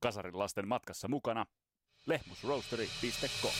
[0.00, 1.46] Kasarin lasten matkassa mukana
[2.06, 3.52] lehmusroastery.com.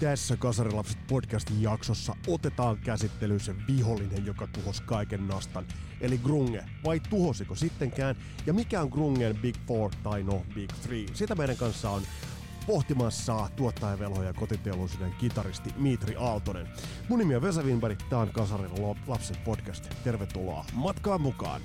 [0.00, 5.66] Tässä Kasarilapset podcastin jaksossa otetaan käsittelyyn se vihollinen, joka tuhosi kaiken nastan,
[6.00, 6.64] eli Grunge.
[6.84, 8.16] Vai tuhosiko sittenkään?
[8.46, 11.06] Ja mikä on Grungen Big Four tai no Big Three?
[11.14, 12.02] Sitä meidän kanssa on
[12.66, 16.68] pohtimassa tuottajavelho ja kotiteollisuuden kitaristi Mitri Aaltonen.
[17.08, 18.70] Mun nimi on Vesa Winberg, tää on Kasarin
[19.06, 19.88] lapset podcast.
[20.04, 21.60] Tervetuloa matkaan mukaan!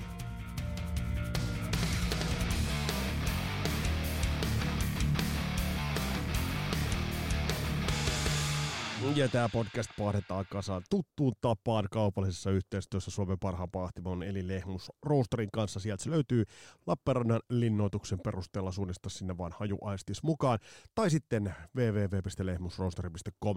[9.16, 15.48] Ja tämä podcast pahdetaan kasaan tuttuun tapaan kaupallisessa yhteistyössä Suomen parhaan pahtimon eli Lehmus Roasterin
[15.52, 15.80] kanssa.
[15.80, 16.44] Sieltä se löytyy
[16.86, 20.58] Lappeenrannan linnoituksen perusteella suunnista sinne vaan hajuaistis mukaan.
[20.94, 23.56] Tai sitten www.lehmusroasteri.com.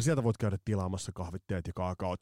[0.00, 2.20] Sieltä voit käydä tilaamassa kahvitteet ja kaakaot.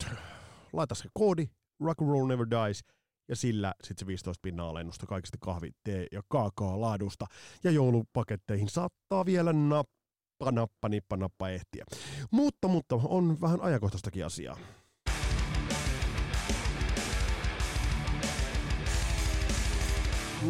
[0.72, 1.46] Laita se koodi
[1.80, 2.84] Rock and Roll Never Dies
[3.28, 7.26] ja sillä sitten se 15 pinnaa alennusta kaikista kahvi, tee ja kaakaa laadusta.
[7.64, 9.97] Ja joulupaketteihin saattaa vielä nappaa
[10.40, 11.84] nappa, nappa, nippa, nappa ehtiä.
[12.30, 14.58] Mutta, mutta on vähän ajankohtaistakin asiaa.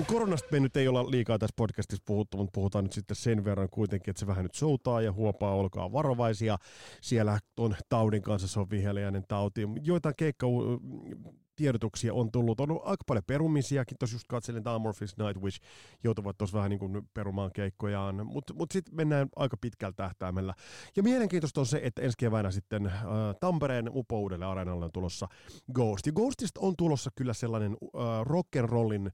[0.06, 3.68] Koronasta me nyt ei olla liikaa tässä podcastissa puhuttu, mutta puhutaan nyt sitten sen verran
[3.70, 6.58] kuitenkin, että se vähän nyt soutaa ja huopaa, olkaa varovaisia.
[7.00, 9.60] Siellä on taudin kanssa, se on viheliäinen tauti.
[9.82, 10.46] Joitain keikka
[11.58, 12.60] tiedotuksia on tullut.
[12.60, 15.60] On aika paljon perumisiakin, tuossa just katselin Amorphis Nightwish,
[16.04, 20.54] joutuvat tuossa vähän niin kuin perumaan keikkojaan, mutta mut sitten mennään aika pitkällä tähtäimellä.
[20.96, 23.02] Ja mielenkiintoista on se, että ensi keväänä sitten äh,
[23.40, 25.28] Tampereen upoudelle areenalle on tulossa
[25.72, 26.06] Ghost.
[26.06, 29.10] Ja Ghostista on tulossa kyllä sellainen äh, rock'n'rollin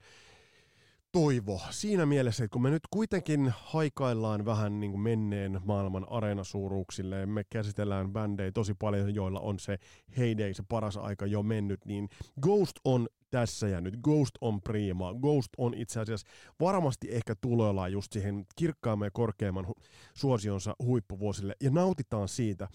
[1.15, 7.27] toivo siinä mielessä, että kun me nyt kuitenkin haikaillaan vähän niin kuin menneen maailman areenasuuruuksille
[7.27, 9.79] me käsitellään bändejä tosi paljon, joilla on se
[10.19, 12.09] heyday, se paras aika jo mennyt, niin
[12.41, 13.97] Ghost on tässä ja nyt.
[14.03, 15.15] Ghost on prima.
[15.15, 16.27] Ghost on itse asiassa
[16.61, 19.83] varmasti ehkä tuloillaan just siihen kirkkaamman ja korkeamman hu-
[20.15, 22.69] suosionsa huippuvuosille ja nautitaan siitä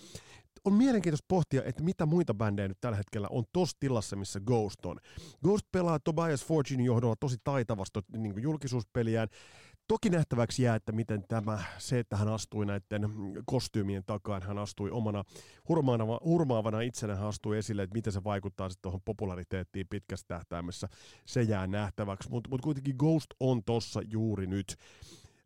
[0.65, 4.85] on mielenkiintoista pohtia, että mitä muita bändejä nyt tällä hetkellä on tossa tilassa, missä Ghost
[4.85, 4.97] on.
[5.43, 9.27] Ghost pelaa Tobias Fortunein johdolla tosi taitavasti niin julkisuuspeliään.
[9.87, 13.09] Toki nähtäväksi jää, että miten tämä, se, että hän astui näiden
[13.45, 15.23] kostyymien takaan, hän astui omana
[15.69, 20.87] hurmaavana, hurmaavana itsenä, hän astui esille, että miten se vaikuttaa sitten tuohon populariteettiin pitkässä tähtäimessä,
[21.25, 22.29] se jää nähtäväksi.
[22.29, 24.75] Mutta mut kuitenkin Ghost on tossa juuri nyt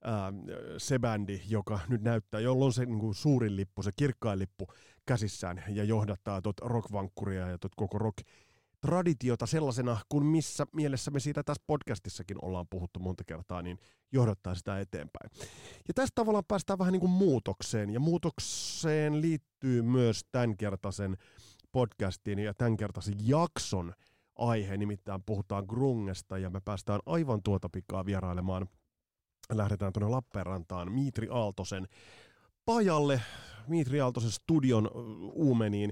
[0.04, 0.34] ää,
[0.78, 4.68] se bändi, joka nyt näyttää, jolla on se niin kuin suurin lippu, se kirkkain lippu
[5.06, 8.18] käsissään ja johdattaa tuot rockvankkuria ja tuot koko rock
[8.82, 13.80] traditiota sellaisena, kuin missä mielessä me siitä tässä podcastissakin ollaan puhuttu monta kertaa, niin
[14.12, 15.30] johdattaa sitä eteenpäin.
[15.88, 21.18] Ja tästä tavallaan päästään vähän niin kuin muutokseen, ja muutokseen liittyy myös tämänkertaisen
[21.72, 23.94] podcastin ja tämänkertaisen jakson
[24.36, 28.68] aihe, nimittäin puhutaan grungesta, ja me päästään aivan tuota pikaa vierailemaan–
[29.52, 31.88] lähdetään tuonne Lappeenrantaan Miitri Aaltosen
[32.66, 33.22] pajalle,
[33.68, 34.90] Miitri Aaltosen studion
[35.34, 35.92] uumeniin.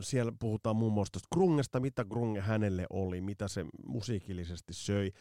[0.00, 5.12] Siellä puhutaan muun muassa Grungesta, mitä Grunge hänelle oli, mitä se musiikillisesti söi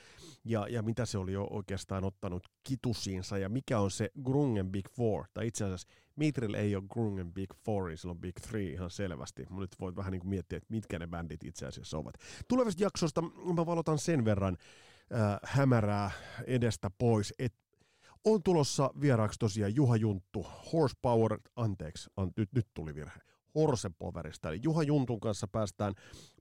[0.46, 4.90] ja, ja mitä se oli jo oikeastaan ottanut kitusiinsa ja mikä on se Grungen Big
[4.90, 5.26] Four.
[5.34, 9.46] Tai itse asiassa Miitrillä ei ole Grungen Big Four, sillä on Big Three ihan selvästi.
[9.50, 12.16] Mä nyt voit vähän niin kuin miettiä, että mitkä ne bändit itse asiassa ovat.
[12.48, 13.22] Tulevista jaksoista
[13.56, 14.58] mä valotan sen verran,
[15.14, 16.12] äh, hämärää
[16.48, 17.34] edestä pois.
[17.40, 17.54] Et
[18.26, 23.20] on tulossa vieraaksi tosiaan Juha Junttu, Horsepower, anteeksi, an, nyt, nyt tuli virhe,
[23.56, 24.50] Horsepowerista.
[24.50, 25.94] Eli Juha Juntun kanssa päästään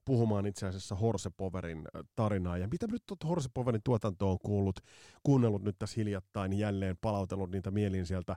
[0.05, 2.57] puhumaan itse asiassa Horsepowerin tarinaa.
[2.57, 4.79] Ja mitä nyt Horsepowerin tuotanto on kuullut,
[5.23, 8.35] kuunnellut nyt tässä hiljattain, jälleen palautellut niitä mieliin sieltä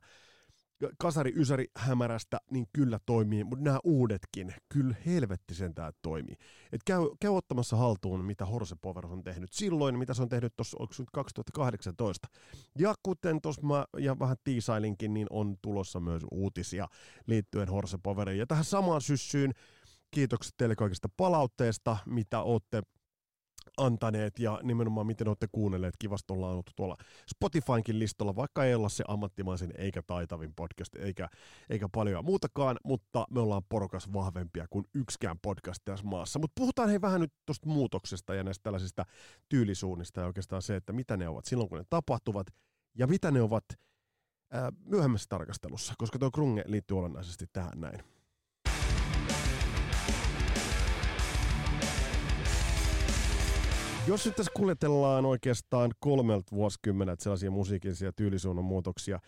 [0.99, 6.35] kasari ysäri hämärästä, niin kyllä toimii, mutta nämä uudetkin, kyllä helvetti sentään toimii.
[6.73, 10.57] Et käy, käy ottamassa haltuun, mitä Horse Power on tehnyt silloin, mitä se on tehnyt
[10.57, 10.77] tuossa,
[11.13, 12.29] 2018.
[12.79, 16.89] Ja kuten tuossa mä ja vähän tiisailinkin, niin on tulossa myös uutisia
[17.27, 18.39] liittyen Horse Poweriin.
[18.39, 19.53] Ja tähän samaan syssyyn
[20.11, 22.83] kiitokset teille kaikista palautteesta, mitä olette
[23.77, 25.95] antaneet ja nimenomaan miten olette kuunnelleet.
[25.99, 26.97] Kivasti ollaan ollut tuolla
[27.31, 31.29] Spotifynkin listalla, vaikka ei olla se ammattimaisen eikä taitavin podcast eikä,
[31.71, 36.39] eikä paljon muutakaan, mutta me ollaan porokas vahvempia kuin yksikään podcast tässä maassa.
[36.39, 39.05] Mutta puhutaan hei vähän nyt tuosta muutoksesta ja näistä tällaisista
[39.49, 42.47] tyylisuunnista ja oikeastaan se, että mitä ne ovat silloin kun ne tapahtuvat
[42.99, 43.65] ja mitä ne ovat
[44.85, 48.14] myöhemmässä tarkastelussa, koska tuo Krunge liittyy olennaisesti tähän näin.
[54.07, 59.21] Jos nyt tässä kuljetellaan oikeastaan kolmelta vuosikymmenet sellaisia musiikillisia tyylisuunnan muutoksia,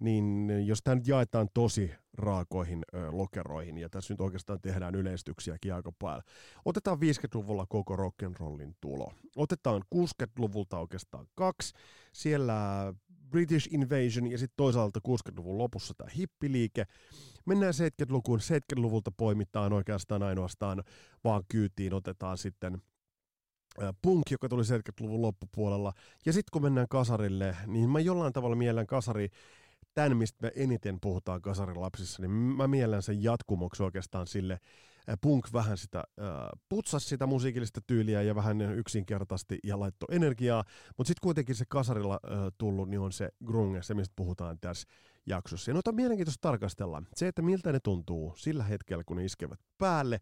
[0.00, 5.74] niin jos tämä nyt jaetaan tosi raakoihin ö, lokeroihin, ja tässä nyt oikeastaan tehdään yleistyksiäkin
[5.74, 6.22] aika paljon.
[6.64, 9.12] Otetaan 50-luvulla koko rock'n'rollin tulo.
[9.36, 11.74] Otetaan 60-luvulta oikeastaan kaksi.
[12.12, 12.54] Siellä
[13.30, 16.86] British Invasion ja sitten toisaalta 60-luvun lopussa tämä hippiliike.
[17.46, 18.40] Mennään 70-lukuun.
[18.40, 20.82] 70-luvulta poimitaan oikeastaan ainoastaan
[21.24, 22.78] vaan kyytiin, otetaan sitten–
[24.02, 25.92] punk, joka tuli 70-luvun loppupuolella.
[26.26, 29.28] Ja sitten kun mennään kasarille, niin mä jollain tavalla mielen kasari,
[29.94, 34.58] tämän mistä me eniten puhutaan kasarilapsissa, niin mä mielen sen jatkumoksi oikeastaan sille,
[35.20, 36.26] punk vähän sitä äh,
[36.68, 40.64] putsasi sitä musiikillista tyyliä ja vähän yksinkertaisesti ja laittoi energiaa,
[40.96, 44.88] mutta sitten kuitenkin se kasarilla äh, tullut, niin on se grunge, se mistä puhutaan tässä
[45.26, 45.70] jaksossa.
[45.70, 47.02] Ja noita on mielenkiintoista tarkastella.
[47.14, 50.20] Se, että miltä ne tuntuu sillä hetkellä, kun ne iskevät päälle,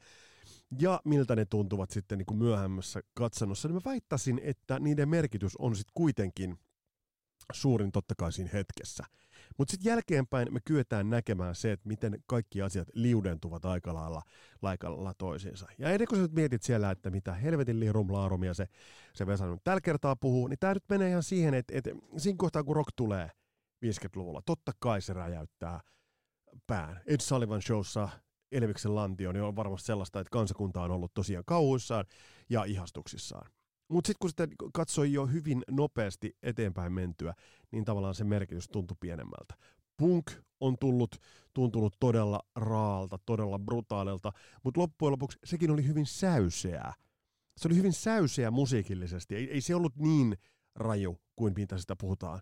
[0.78, 5.56] ja miltä ne tuntuvat sitten niin kuin myöhemmässä katsannossa, niin mä väittäisin, että niiden merkitys
[5.56, 6.58] on sitten kuitenkin
[7.52, 9.04] suurin totta kai siinä hetkessä.
[9.58, 14.22] Mutta sitten jälkeenpäin me kyetään näkemään se, että miten kaikki asiat liudentuvat aika lailla,
[14.62, 15.66] lailla toisiinsa.
[15.78, 18.66] Ja ennen kuin sä nyt mietit siellä, että mitä helvetin liirumlaarumia se,
[19.14, 22.36] se Vesa nyt tällä kertaa puhuu, niin tämä nyt menee ihan siihen, että, että siinä
[22.38, 23.30] kohtaa kun rock tulee
[23.86, 25.80] 50-luvulla, totta kai se räjäyttää
[26.66, 27.00] pään.
[27.06, 28.08] Ed Sullivan showssa
[28.52, 32.04] Elviksen lantio, niin on varmasti sellaista, että kansakunta on ollut tosiaan kauhuissaan
[32.50, 33.50] ja ihastuksissaan.
[33.88, 37.34] Mutta sitten kun sitä katsoi jo hyvin nopeasti eteenpäin mentyä,
[37.70, 39.54] niin tavallaan se merkitys tuntui pienemmältä.
[39.96, 40.30] Punk
[40.60, 41.16] on tullut,
[41.54, 44.32] tuntunut todella raalta, todella brutaalilta,
[44.64, 46.94] mutta loppujen lopuksi sekin oli hyvin säyseää.
[47.56, 50.36] Se oli hyvin säyseä musiikillisesti, ei, ei se ollut niin
[50.74, 52.40] raju kuin mitä sitä puhutaan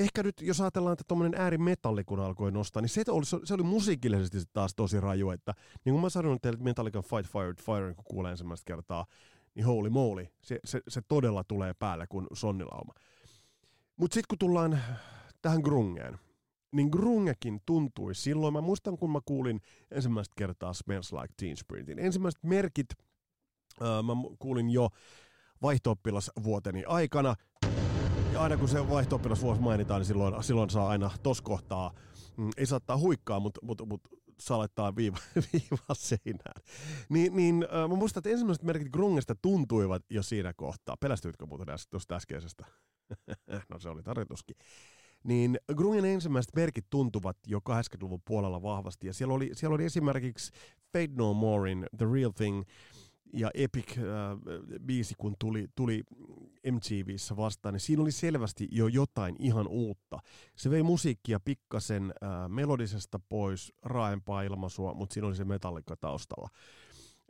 [0.00, 3.62] ehkä nyt, jos ajatellaan, että tuommoinen äärimetalli, kun alkoi nostaa, niin se oli, se oli
[3.62, 5.54] musiikillisesti taas tosi raju, että
[5.84, 9.06] niin kuin mä sanoin teille, että Metallican Fight Fire Fire, kun kuulee ensimmäistä kertaa,
[9.54, 12.94] niin holy moly, se, se, se todella tulee päälle kuin sonnilauma.
[13.96, 14.78] Mutta sitten kun tullaan
[15.42, 16.18] tähän grungeen,
[16.72, 19.60] niin grungekin tuntui silloin, mä muistan kun mä kuulin
[19.90, 21.98] ensimmäistä kertaa Smells Like Teen Spiritin.
[21.98, 22.86] Ensimmäiset merkit
[23.82, 24.88] äh, mä kuulin jo
[25.62, 25.96] vaihto
[26.42, 27.34] vuoteni aikana,
[28.40, 29.20] aina kun se vaihto
[29.58, 31.94] mainitaan, niin silloin, silloin saa aina tos kohtaa,
[32.36, 34.00] mm, ei saattaa huikkaa, mutta mut, mut,
[34.40, 35.16] saa laittaa viiva,
[35.52, 36.62] viiva seinään.
[37.08, 40.96] Niin, niin mä muistan, että ensimmäiset merkit Grungesta tuntuivat jo siinä kohtaa.
[41.00, 42.66] Pelästyitkö muuten tuosta äskeisestä?
[43.70, 44.56] no se oli tarjotuskin.
[45.24, 49.06] Niin Grungen ensimmäiset merkit tuntuvat jo 80-luvun puolella vahvasti.
[49.06, 50.52] Ja siellä oli, siellä oli esimerkiksi
[50.92, 52.62] Fade No Morein The Real Thing,
[53.32, 56.02] ja Epic-biisi, äh, kun tuli, tuli
[56.70, 60.18] MTVissä vastaan, niin siinä oli selvästi jo jotain ihan uutta.
[60.56, 66.48] Se vei musiikkia pikkasen äh, melodisesta pois, raaempaa ilmaisua, mutta siinä oli se metallikka taustalla.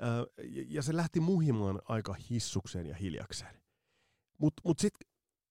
[0.03, 3.55] Äh, ja se lähti muhimaan aika hissukseen ja hiljakseen.
[4.39, 5.11] Mutta mut, mut sitten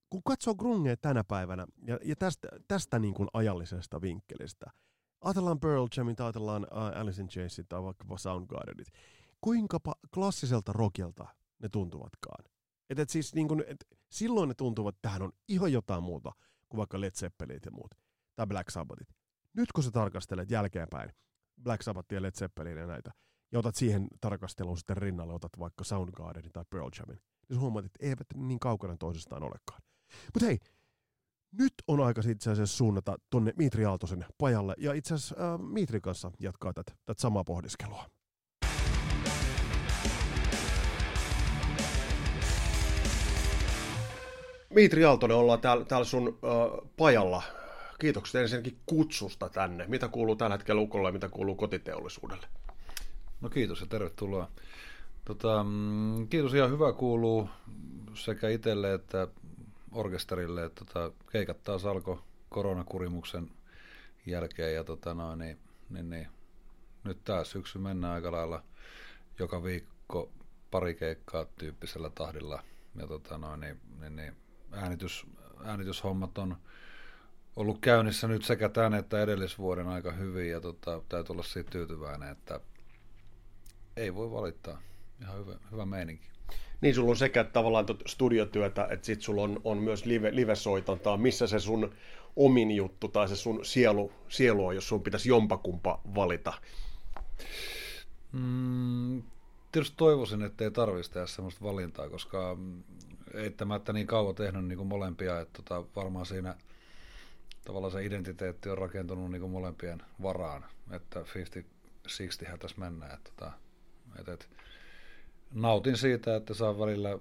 [0.10, 4.66] kun katsoo grungea tänä päivänä, ja, ja tästä, tästä niin kuin ajallisesta vinkkelistä,
[5.22, 8.88] ajatellaan Pearl Jamit, ajatellaan uh, Alice in Chainsit tai vaikkapa Soundgardenit,
[9.42, 9.80] kuinka
[10.14, 11.28] klassiselta rockilta
[11.60, 12.46] ne tuntuvatkaan.
[12.90, 16.32] Et, et siis niin kun, et silloin ne tuntuvat, että tähän on ihan jotain muuta
[16.70, 17.96] kuin vaikka Led Zeppelinit ja muut,
[18.36, 19.08] tai Black Sabbathit.
[19.54, 21.12] Nyt kun sä tarkastelet jälkeenpäin
[21.64, 23.12] Black Sabbathia ja Led Zeppelin ja näitä,
[23.52, 27.20] ja otat siihen tarkasteluun sitten rinnalle, otat vaikka Soundgardenin tai Pearl Jamin,
[27.50, 29.82] niin sä huomaat, että eivät niin kaukana toisistaan olekaan.
[30.34, 30.58] Mutta hei,
[31.52, 36.02] nyt on aika itse asiassa suunnata tonne Mitri Aaltosen pajalle, ja itse asiassa äh, Mitri
[36.02, 38.10] kanssa jatkaa tätä samaa pohdiskelua.
[44.76, 47.44] Mitri Aaltonen, ollaan täällä, täällä sun äh, pajalla.
[48.00, 49.86] Kiitokset ensinnäkin kutsusta tänne.
[49.88, 52.48] Mitä kuuluu tällä hetkellä Ukolle ja mitä kuuluu kotiteollisuudelle?
[53.42, 54.52] No kiitos ja tervetuloa.
[55.26, 57.50] Tota, mm, kiitos ihan hyvä kuuluu
[58.14, 59.28] sekä itselle että
[59.92, 60.66] orkesterille.
[60.66, 63.52] Että tota, keikat taas alkoi koronakurimuksen
[64.26, 65.58] jälkeen ja tota noin, niin,
[65.90, 66.28] niin, niin,
[67.04, 68.64] nyt taas syksy mennään aika lailla
[69.40, 70.32] joka viikko
[70.72, 72.64] pari keikkaa tyyppisellä tahdilla.
[72.96, 74.36] Ja tota noin, niin, niin, niin
[74.72, 75.26] äänitys,
[75.64, 76.58] äänityshommat on
[77.56, 82.30] ollut käynnissä nyt sekä tämän että edellisvuoden aika hyvin ja tota, täytyy olla siitä tyytyväinen,
[82.30, 82.60] että
[83.98, 84.82] ei voi valittaa.
[85.22, 86.30] Ihan hyvä, hyvä meininki.
[86.82, 91.18] Niin, sulla on sekä tavallaan studiotyötä, että sitten sulla on, on myös live, live-soitantaa.
[91.18, 91.92] Missä se sun
[92.36, 96.54] omin juttu tai se sun sielu, sielu on, jos sun pitäisi jompakumpa valita?
[98.32, 99.24] Mm,
[99.72, 102.58] tietysti toivoisin, että ei tarvitsisi tehdä sellaista valintaa, koska
[103.34, 106.56] eittämättä niin kauan tehnyt niin kuin molempia, että tota, varmaan siinä
[107.66, 113.14] tavallaan se identiteetti on rakentunut niin kuin molempien varaan, että 50-60 tässä mennään.
[113.14, 113.52] Että, tota,
[114.20, 114.46] että, että
[115.54, 117.20] nautin siitä, että saa välillä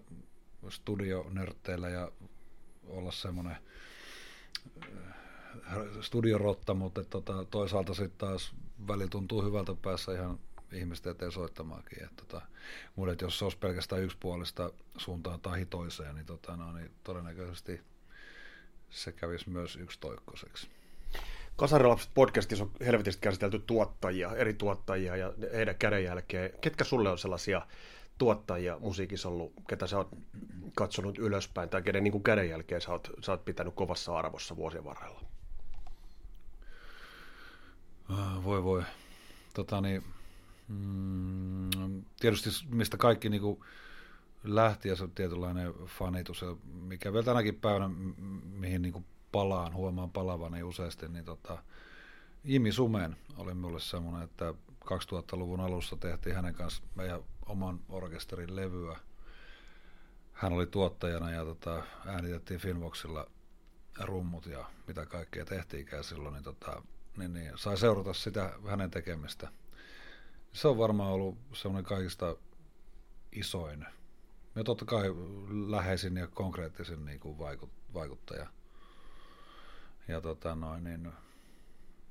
[0.69, 2.13] studionörtteillä ja
[2.87, 3.57] olla semmoinen
[5.67, 8.55] äh, studiorotta, mutta tota, toisaalta sitten taas
[8.89, 10.39] väli tuntuu hyvältä päässä ihan
[10.73, 12.05] ihmisten eteen soittamaankin.
[12.05, 12.43] Et, tota,
[12.97, 17.81] mutta et jos se olisi pelkästään yksipuolista suuntaan tai toiseen, niin, tota, no, niin todennäköisesti
[18.91, 20.69] se kävisi myös yksitoikkoiseksi.
[21.57, 26.51] Kasarilapset podcastissa on helvetistä käsitelty tuottajia, eri tuottajia ja heidän kädenjälkeen.
[26.61, 27.67] Ketkä sulle on sellaisia
[28.19, 30.09] tuottajia musiikissa ollut, ketä sä oot
[30.75, 35.21] katsonut ylöspäin tai kenen niin kädenjälkeen sä oot, sä oot pitänyt kovassa arvossa vuosien varrella?
[38.45, 38.83] Voi voi.
[39.55, 40.05] Tota niin,
[40.69, 43.61] mm, tietysti mistä kaikki niin kuin
[44.45, 47.89] lähti ja se tietynlainen fanitus, mikä vielä tänäkin päivänä,
[48.45, 51.63] mihin niin kuin palaan, huomaan palavani useasti, niin tota,
[52.45, 58.99] Jimi Sumen oli mulle semmoinen, että 2000-luvun alussa tehtiin hänen kanssa meidän oman orkesterin levyä.
[60.33, 63.27] Hän oli tuottajana ja tota, äänitettiin Finvoxilla
[64.01, 66.83] rummut ja mitä kaikkea tehtiinkään silloin, niin, tota,
[67.17, 69.49] niin, niin sai seurata sitä hänen tekemistä.
[70.53, 72.37] Se on varmaan ollut semmoinen kaikista
[73.33, 73.87] isoin
[74.55, 75.09] ja totta kai
[75.69, 77.39] läheisin ja konkreettisin niin kuin
[77.95, 78.47] vaikuttaja.
[80.09, 81.13] Ja tota noin, niin,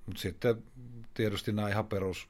[0.06, 0.64] mutta sitten
[1.14, 2.30] tietysti nämä ihan perus,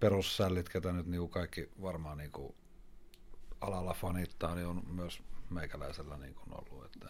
[0.00, 2.54] perussällit, ketä nyt niin kaikki varmaan niin kuin
[3.60, 6.84] alalla fanittaa, niin on myös meikäläisellä niin kuin ollut.
[6.84, 7.08] Että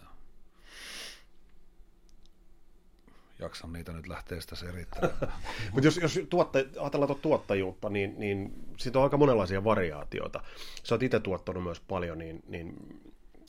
[3.39, 5.13] jaksan niitä nyt lähteä sitä selittämään.
[5.71, 10.43] Mutta jos, jos tuotta, ajatellaan tuota tuottajuutta, niin, niin siitä on aika monenlaisia variaatioita.
[10.83, 12.75] Sä oot itse tuottanut myös paljon, niin, niin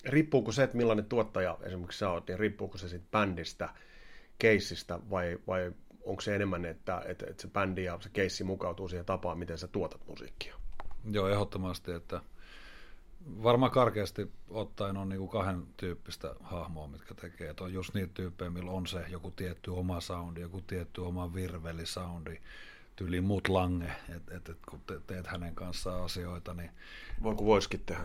[0.04, 3.68] riippuuko se, että millainen tuottaja esimerkiksi sä oot, niin riippuuko se siitä bändistä,
[4.38, 5.72] keissistä vai, vai
[6.04, 9.58] onko se enemmän, että, että, että se bändi ja se keissi mukautuu siihen tapaan, miten
[9.58, 10.54] sä tuotat musiikkia?
[11.10, 12.20] Joo, ehdottomasti, että
[13.42, 17.50] varmaan karkeasti ottaen on niinku kahden tyyppistä hahmoa, mitkä tekee.
[17.50, 21.34] Et on just niitä tyyppejä, millä on se joku tietty oma soundi, joku tietty oma
[21.34, 22.40] virvelisoundi,
[22.96, 26.70] tyyli mut lange, että et, et, kun te, teet hänen kanssaan asioita, niin...
[27.22, 28.02] Voi kun voisikin tehdä.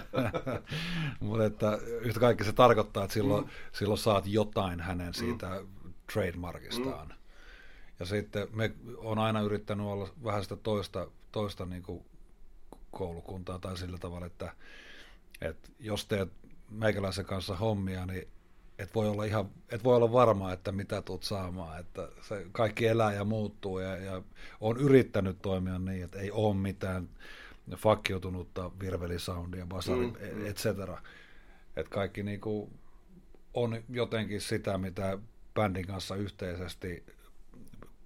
[1.20, 3.50] Mutta että yhtä kaikki se tarkoittaa, että silloin, mm.
[3.72, 5.92] silloin saat jotain hänen siitä mm.
[6.12, 7.08] trademarkistaan.
[7.08, 7.14] Mm.
[8.00, 12.04] Ja sitten me on aina yrittänyt olla vähän sitä toista, toista niin kuin
[12.94, 14.52] koulukuntaa tai sillä tavalla, että,
[15.40, 16.28] että jos teet
[16.70, 18.28] meikäläisen kanssa hommia, niin
[18.78, 22.86] et voi olla ihan, et voi olla varma, että mitä tulet saamaan, että se kaikki
[22.86, 24.22] elää ja muuttuu ja, ja
[24.60, 27.08] on yrittänyt toimia niin, että ei ole mitään
[27.76, 30.46] fakkiutunutta virvelisoundia, basari, mm, mm.
[30.46, 31.02] et cetera.
[31.76, 32.70] Että kaikki niinku
[33.54, 35.18] on jotenkin sitä, mitä
[35.54, 37.04] bändin kanssa yhteisesti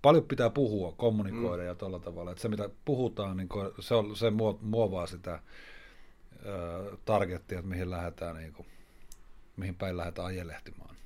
[0.03, 1.67] paljon pitää puhua, kommunikoida mm.
[1.67, 2.31] ja tuolla tavalla.
[2.31, 3.49] Että se, mitä puhutaan, niin
[3.81, 4.27] se, on, se
[4.61, 5.43] muovaa sitä äh,
[7.05, 8.67] targettia, että mihin lähdetään, niin kuin,
[9.57, 10.97] mihin päin lähdetään ajelehtimaan.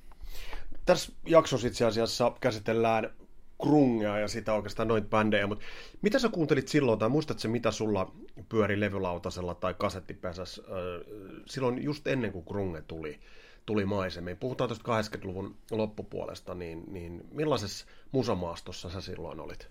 [0.85, 3.09] Tässä jaksossa itse asiassa käsitellään
[3.61, 5.65] krungea ja sitä oikeastaan noita bändejä, mutta
[6.01, 8.11] mitä sä kuuntelit silloin, tai muistatko mitä sulla
[8.49, 10.63] pyöri levylautasella tai kasettipesässä
[11.45, 13.19] silloin just ennen kuin krunge tuli?
[13.65, 14.37] Tuli maisemiin.
[14.37, 19.69] Puhutaan tuosta 80-luvun loppupuolesta, niin, niin millaisessa musamaastossa sä silloin olit?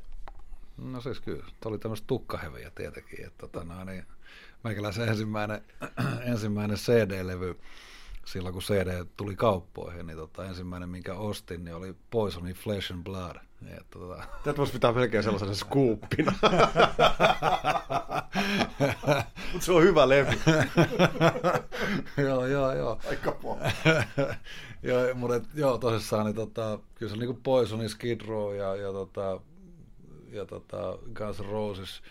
[0.77, 3.27] No siis kyllä, oli tämmöistä tukkaheviä tietenkin.
[3.27, 4.05] Että, tota, no, niin,
[4.65, 5.63] meikäläisen ensimmäinen,
[6.33, 7.61] ensimmäinen CD-levy,
[8.25, 13.05] silloin kun CD tuli kauppoihin, niin tota, ensimmäinen minkä ostin, niin oli Poisonin Flesh and
[13.05, 13.37] Blood.
[13.71, 14.25] Ja, tota...
[14.45, 16.33] Tätä voisi pitää melkein sellaisena skuuppina.
[19.53, 20.31] Mutta se on hyvä levy.
[22.27, 22.99] joo, joo, joo.
[23.09, 23.37] Aika
[24.83, 28.77] joo, mutta et, joo, tosissaan, niin tota, kyllä se on niinku Poisonin Skid Row ja,
[28.77, 29.41] ja, tota,
[30.31, 32.03] ja tota Guns Roses.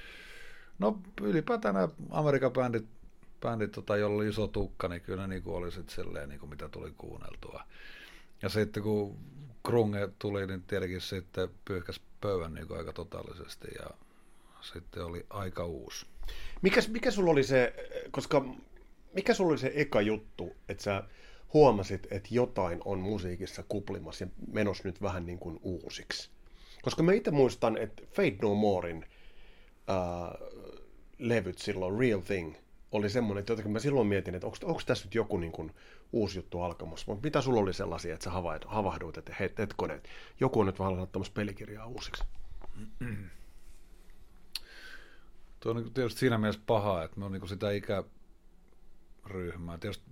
[0.80, 2.86] No ylipäätään nämä Amerikan bändit,
[3.42, 6.70] bändit tota, jolla oli iso tukka, niin kyllä ne niinku oli sitten silleen, niinku, mitä
[6.70, 7.64] tuli kuunneltua.
[8.42, 9.18] Ja sitten kun
[9.64, 13.90] Krunge tuli, niin tietenkin sitten pyyhkäs pöydän niin aika totaalisesti ja
[14.62, 16.06] sitten oli aika uusi.
[16.62, 17.74] Mikä, mikä sulla oli se,
[18.12, 18.46] koska
[19.14, 21.04] mikä sulla oli se eka juttu, että sä
[21.54, 26.30] huomasit, että jotain on musiikissa kuplimassa ja menossa nyt vähän niin kuin uusiksi?
[26.82, 29.06] Koska mä itse muistan, että Fade No Morein
[29.90, 30.50] äh,
[31.20, 32.56] levyt silloin, Real Thing,
[32.92, 35.72] oli semmoinen, että jotenkin mä silloin mietin, että onko tässä nyt joku niin kuin
[36.12, 37.06] uusi juttu alkamassa.
[37.08, 38.32] Mutta mitä sulla oli sellaisia, että sä
[38.68, 40.02] havahduit, että hei, hetkonen,
[40.40, 42.24] joku on nyt vähän laittamassa pelikirjaa uusiksi?
[45.60, 49.78] Tuo on niin tietysti siinä mielessä paha, että me on niin sitä ikäryhmää.
[49.78, 50.06] Tietysti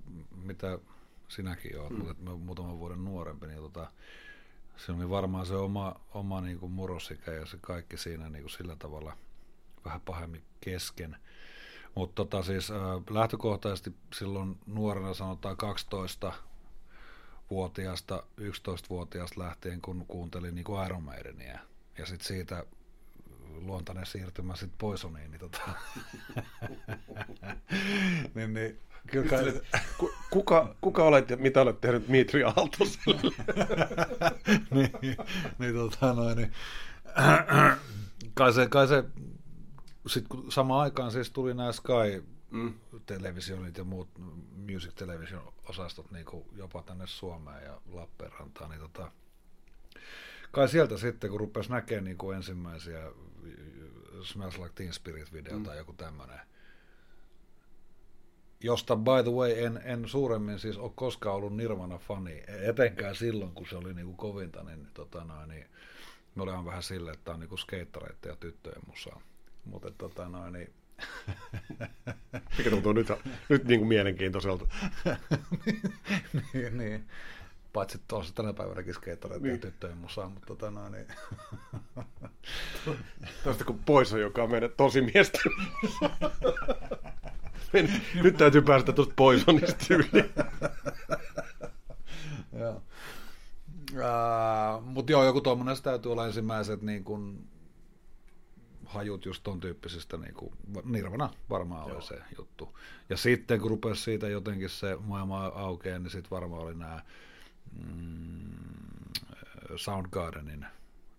[0.44, 0.80] mitä
[1.28, 1.98] sinäkin olet, mm.
[1.98, 3.92] mutta muutaman vuoden nuorempi, niin tota,
[4.78, 8.52] se oli varmaan se oma, oma niin kuin murrosikä ja se kaikki siinä niin kuin
[8.52, 9.18] sillä tavalla
[9.86, 11.18] vähän pahemmin kesken.
[12.00, 12.78] Mutta tota siis äh,
[13.10, 16.34] lähtökohtaisesti silloin nuorena sanotaan 12
[17.50, 21.60] vuotiaasta, 11-vuotiaasta lähtien, kun kuuntelin niin kuin Iron Maidenia.
[21.98, 22.64] Ja sitten siitä
[23.62, 25.62] luontainen siirtymä sitten Poisoniin, niin, tota,
[28.36, 29.62] niin, niin kyllä kai...
[30.30, 33.32] kuka, kuka olet ja mitä olet tehnyt Mitri Aaltoselle?
[34.72, 34.92] niin,
[35.60, 36.52] niin, tota noin, niin,
[38.34, 39.04] kai se, kai se
[40.08, 42.74] sitten kun samaan aikaan siis tuli nämä Sky mm.
[43.06, 44.10] televisionit ja muut
[44.56, 49.12] music television osastot niin kuin jopa tänne Suomeen ja Lappeenrantaan, niin tota,
[50.52, 53.12] kai sieltä sitten, kun rupesi näkemään niin kuin ensimmäisiä
[54.24, 55.64] Smells Like Teen Spirit-video mm.
[55.64, 56.40] tai joku tämmöinen,
[58.60, 63.68] josta by the way en, en suuremmin siis ole koskaan ollut Nirvana-fani, etenkään silloin, kun
[63.68, 65.66] se oli niin kuin kovinta, niin, tota noin, niin
[66.36, 69.22] me ollaan vähän silleen, että tämä on niin kuin skeittareiden ja tyttöjen musaa.
[69.66, 70.74] Mutta tota noin, niin
[72.58, 73.08] mikä tuntuu nyt,
[73.50, 74.66] nyt niin kuin mielenkiintoiselta.
[76.54, 77.08] niin, niin.
[77.74, 79.60] Paitsi tuossa tänä päivänäkin skeittareita niin.
[79.60, 81.08] tyttöjen musaa, mutta tota noin, niin...
[83.44, 85.40] Tästä kun pois on, joka on meidän tosi miestä.
[88.24, 90.30] nyt täytyy päästä tuosta pois on yli.
[92.60, 92.82] joo.
[93.94, 97.48] Uh, mutta joo, joku tuommoinen täytyy olla ensimmäiset niin kun,
[98.90, 100.54] hajut just ton tyyppisestä, niin kuin,
[100.86, 102.02] Nirvana varmaan oli Joo.
[102.02, 102.78] se juttu.
[103.10, 107.02] Ja sitten kun rupesi siitä jotenkin se maailma aukeaa, niin sitten varmaan oli nämä
[107.86, 108.50] mm,
[109.76, 110.66] Soundgardenin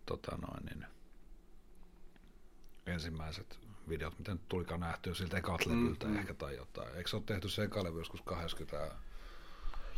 [0.07, 0.87] tota noin, niin,
[2.87, 3.59] ensimmäiset
[3.89, 6.97] videot, mitä nyt tulikaan nähtyä siltä ekat levyltä mm, ehkä tai jotain.
[6.97, 8.95] Eikö se ole tehty se eka levy joskus 80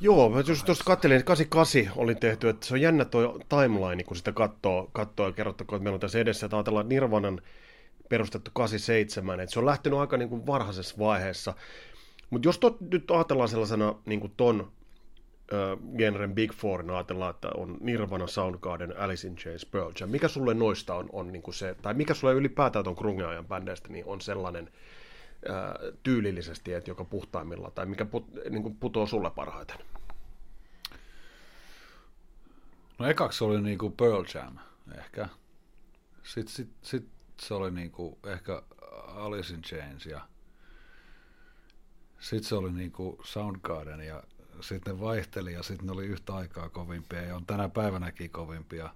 [0.00, 4.05] Joo, mä just tuossa katselin, että 88 oli tehty, että se on jännä tuo timeline,
[4.05, 7.41] kun sitä katsoo, katsoo ja kerrottakoon, että meillä on tässä edessä, että ajatellaan Nirvanan
[8.12, 11.54] perustettu 87, että se on lähtenyt aika niin kuin varhaisessa vaiheessa.
[12.31, 14.73] Mutta jos tot, nyt ajatellaan sellaisena niin kuin ton
[15.52, 20.11] ö, genren Big Fourin ajatellaan, että on Nirvana, Soundgarden, Alice in Chains, Pearl Jam.
[20.11, 23.89] Mikä sulle noista on, on niin kuin se, tai mikä sulle ylipäätään ton grunge-ajan bändeistä,
[23.89, 24.71] niin on sellainen
[25.49, 29.78] ö, tyylillisesti, että joka puhtaimmilla, tai mikä put, niin kuin putoo sulle parhaiten?
[32.99, 34.58] No ekaksi oli niin kuin Pearl Jam
[34.99, 35.28] ehkä.
[36.23, 37.06] Sitten sit, sit
[37.40, 38.62] se oli niinku ehkä
[39.06, 40.28] Alice in Chains ja
[42.21, 44.23] sitten se oli niinku Soundgarden ja
[44.60, 48.95] sitten ne vaihteli ja sitten ne oli yhtä aikaa kovimpia ja on tänä päivänäkin kovimpia.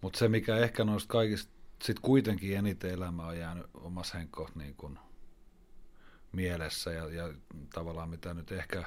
[0.00, 4.74] Mutta se, mikä ehkä noista kaikista sitten kuitenkin eniten elämä on jäänyt omassa henkko niin
[4.74, 4.98] kuin
[6.32, 7.32] mielessä ja, ja
[7.74, 8.84] tavallaan mitä nyt ehkä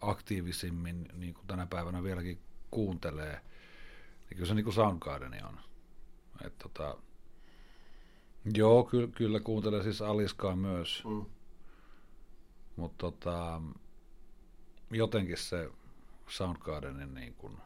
[0.00, 3.40] aktiivisimmin niin kuin tänä päivänä vieläkin kuuntelee,
[4.20, 5.60] niin kyllä se niin kuin Soundgardeni on.
[6.44, 6.98] Et tota,
[8.54, 11.02] Joo, ky- kyllä kuuntelen siis Aliskaa myös.
[11.04, 11.24] Mm.
[12.76, 13.62] Mutta tota,
[14.90, 15.70] jotenkin se
[16.28, 17.58] Soundgardenin niin kun,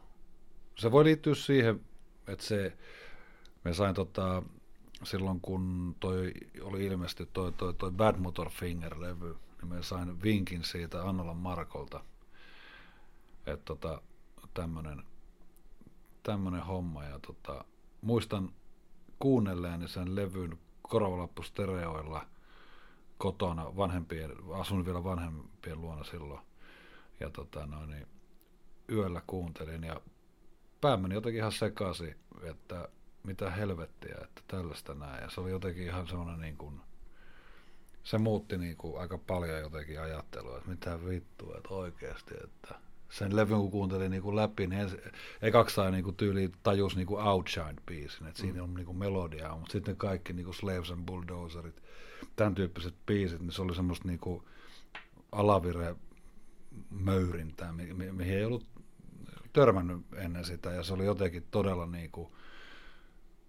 [0.75, 1.81] se voi liittyä siihen,
[2.27, 2.77] että se,
[3.63, 4.43] me sain tota,
[5.03, 10.63] silloin kun toi oli ilmesty toi, toi, toi Bad Motor Finger-levy, niin me sain vinkin
[10.63, 12.03] siitä Annolan Markolta,
[13.45, 14.01] että tota,
[14.53, 15.03] tämmönen,
[16.23, 17.65] tämmönen homma ja tota,
[18.01, 18.53] muistan
[19.19, 20.59] kuunnelleeni sen levyn
[20.91, 22.25] korvalappustereoilla
[23.17, 26.41] kotona vanhempien, asun vielä vanhempien luona silloin.
[27.19, 28.07] Ja tota noin, niin
[28.91, 30.01] yöllä kuuntelin ja
[30.81, 32.89] pää meni jotenkin ihan sekaisin, että
[33.23, 35.23] mitä helvettiä, että tällaista näin.
[35.23, 36.81] Ja se oli jotenkin ihan semmoinen niin kuin,
[38.03, 42.75] se muutti niin kuin aika paljon jotenkin ajattelua, että mitä vittua, että oikeasti, että
[43.11, 44.97] sen levyn kun kuuntelin niin kuin läpi, niin ensi,
[45.41, 48.63] ekaksi sai niin kuin tyyli tajus niin kuin Outshine biisin, että siinä mm.
[48.63, 51.83] on niin kuin melodiaa, mutta sitten kaikki niin kuin Slaves and Bulldozerit,
[52.35, 54.43] tämän tyyppiset biisit, niin se oli semmoista niin kuin
[55.31, 55.95] alavire
[56.89, 58.65] möyrintää, mi- mi- mihin ei ollut
[59.53, 62.31] törmännyt ennen sitä, ja se oli jotenkin todella niin kuin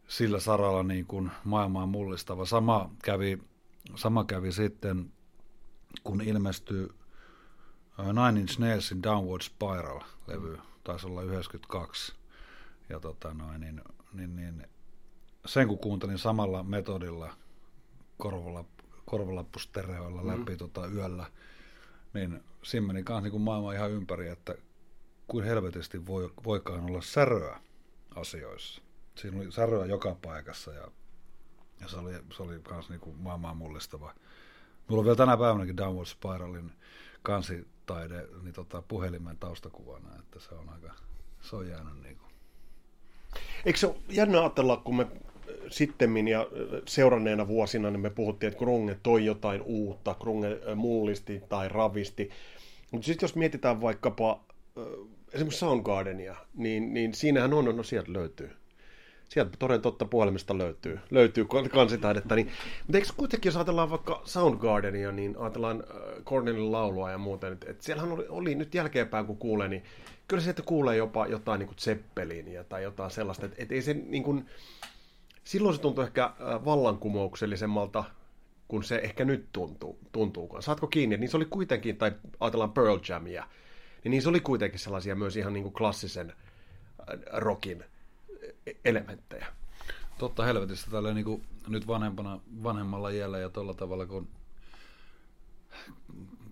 [0.09, 2.44] sillä saralla niin kuin maailmaa mullistava.
[2.44, 3.38] Sama kävi,
[3.94, 5.12] sama kävi sitten,
[6.05, 6.88] kun ilmestyi
[7.98, 12.14] Nine Inch Nailsin Downward Spiral-levy, taisi olla 92.
[12.88, 14.66] Ja tota noin, niin, niin, niin,
[15.46, 17.35] sen kun kuuntelin samalla metodilla
[18.18, 18.64] korvalla,
[19.05, 20.28] korvalappustereoilla mm.
[20.28, 21.26] läpi tota yöllä,
[22.14, 24.55] niin siinä meni kanssa niin maailma ihan ympäri, että
[25.26, 27.61] kuin helvetisti voi, voikaan olla säröä
[28.14, 28.83] asioissa.
[29.14, 30.88] Siinä oli säröä joka paikassa ja,
[31.81, 34.14] ja se oli, se oli kans niin maailmaa mullistava.
[34.88, 36.72] Mulla on vielä tänä päivänäkin Downward Spiralin
[37.86, 40.94] kansitaide niin tota, puhelimen taustakuvana, että se on aika,
[41.40, 42.32] se on jäänyt niin kuin.
[43.64, 45.06] Eikö se ole jännä ajatella, kun me
[45.68, 46.46] sittemmin ja
[46.86, 52.30] seuranneena vuosina niin me puhuttiin, että Grunge toi jotain uutta, Grunge mullisti tai ravisti.
[52.90, 54.40] Mutta sitten jos mietitään vaikkapa
[55.32, 58.50] esimerkiksi Soundgardenia, niin, niin siinähän on, no sieltä löytyy.
[59.32, 62.34] Sieltä toden totta puhelimesta löytyy, löytyy kansitaidetta.
[62.34, 62.48] Niin,
[62.86, 67.70] mutta eikö kuitenkin, jos ajatellaan vaikka Soundgardenia, niin ajatellaan äh, Cornelin laulua ja muuten, että,
[67.70, 69.82] että siellähän oli, oli, nyt jälkeenpäin kun kuulee, niin
[70.28, 74.22] kyllä sieltä kuulee jopa jotain niin Zeppelinia tai jotain sellaista, että, että ei se niin
[74.22, 74.46] kuin,
[75.44, 78.04] silloin se tuntui ehkä äh, vallankumouksellisemmalta
[78.68, 80.62] kun se ehkä nyt tuntuu, tuntuukaan.
[80.62, 83.46] Saatko kiinni, niin se oli kuitenkin, tai ajatellaan Pearl Jamia,
[84.04, 87.84] niin niissä oli kuitenkin sellaisia myös ihan niin kuin klassisen äh, rockin
[88.85, 89.46] elementtejä.
[90.18, 94.29] Totta helvetistä tällä niin kuin nyt vanhempana, vanhemmalla iällä ja tuolla tavalla, kun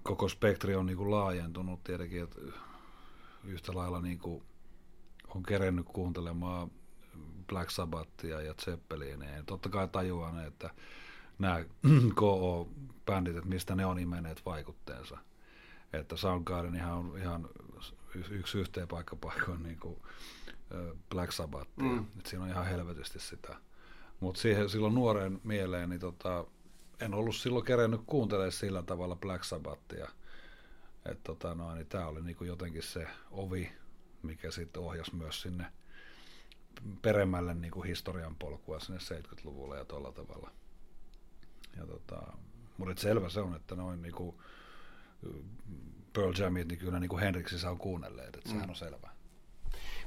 [0.03, 2.41] koko spektri on niin kuin laajentunut tietenkin, että
[3.45, 4.43] yhtä lailla niin kuin
[5.35, 6.71] on kerennyt kuuntelemaan
[7.47, 9.31] Black Sabbathia ja Zeppelinia.
[9.31, 10.71] Ja totta kai tajuaa ne, että
[11.39, 11.65] nämä
[12.21, 15.19] KO-bändit, että mistä ne on imeneet vaikutteensa.
[15.93, 17.49] Että Soundgarden ihan ihan
[18.31, 19.97] yksi yhteen paikkapaikoin niin kuin
[21.11, 21.85] Black Sabbathia.
[21.85, 21.99] Mm.
[22.19, 23.57] Että siinä on ihan helvetisti sitä.
[24.21, 26.45] Mutta silloin nuoren mieleen, niin tota,
[27.01, 30.09] en ollut silloin kerennyt kuuntelemaan sillä tavalla Black Sabbathia.
[31.05, 33.73] Että tota, no, niin tämä oli niinku jotenkin se ovi,
[34.23, 35.67] mikä sitten ohjasi myös sinne
[37.03, 40.51] peremmälle niinku historian polkua sinne 70-luvulle ja tuolla tavalla.
[41.77, 42.33] Ja tota,
[42.79, 44.43] mutta selvä se on, että noin niinku
[46.13, 48.53] Pearl Jamit, niin kyllä niinku Henriksissä on kuunnelleet, että mm.
[48.53, 49.10] sehän on selvä.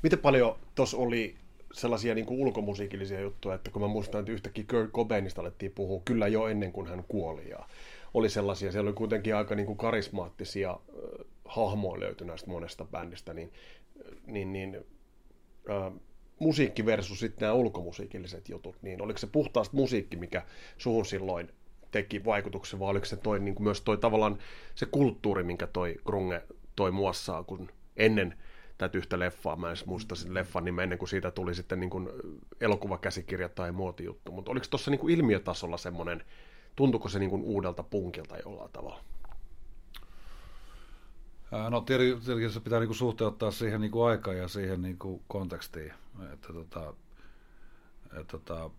[0.04, 1.36] Miten paljon tuossa oli
[1.74, 6.02] sellaisia niin kuin ulkomusiikillisia juttuja, että kun mä muistan, että yhtäkkiä Kurt Cobainista alettiin puhua
[6.06, 7.50] kyllä jo ennen kuin hän kuoli.
[7.50, 7.60] Ja
[8.14, 13.34] oli sellaisia, siellä oli kuitenkin aika niin kuin karismaattisia äh, hahmoja löytyi näistä monesta bändistä,
[13.34, 13.52] niin,
[14.28, 14.86] niin, niin
[15.70, 15.94] äh,
[16.40, 20.44] musiikki versus sitten nämä ulkomusiikilliset jutut, niin oliko se puhtaasti musiikki, mikä
[20.78, 21.50] suhun silloin
[21.92, 24.38] teki vaikutuksen, vai oliko se toi, niin kuin myös toi tavallaan
[24.76, 26.42] se kulttuuri, minkä toi Grunge
[26.76, 28.38] toi muassaan, kun ennen
[28.78, 31.90] tätä yhtä leffaa, mä en muista sen leffan nimen ennen kuin siitä tuli sitten niin
[31.90, 32.10] kuin
[32.62, 36.24] elokuvakäsikirja tai muotijuttu, mutta oliko tuossa niin kuin ilmiötasolla semmoinen,
[36.76, 39.04] tuntuuko se niin kuin uudelta punkilta jollain tavalla?
[41.70, 45.94] No tietenkin se pitää niinku suhteuttaa siihen niinku aikaan ja siihen niinku kontekstiin.
[46.34, 46.94] Että tota,
[48.20, 48.70] et tota,